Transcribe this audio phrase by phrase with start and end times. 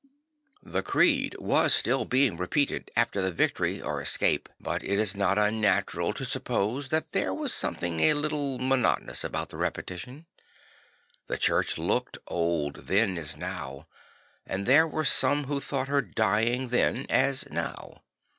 [0.63, 5.37] The creed was still being repeated after the victory or escape; but it is not
[5.37, 10.25] unnatural to suppose that there was something a little monotonous about the repetition.
[11.27, 13.85] The Church looked old then as now;
[14.43, 18.01] and there were some who thought her dying then as now.